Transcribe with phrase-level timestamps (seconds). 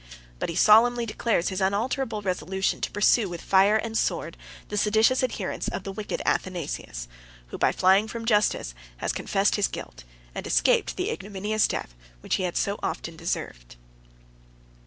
[0.39, 4.35] But he solemnly declares his unalterable resolution to pursue with fire and sword
[4.69, 7.07] the seditious adherents of the wicked Athanasius,
[7.49, 10.03] who, by flying from justice, has confessed his guilt,
[10.33, 13.75] and escaped the ignominious death which he had so often deserved.